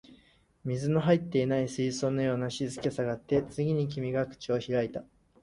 [0.65, 5.03] 水の入っていない水槽のような静けさがあって、次に君が口を開いた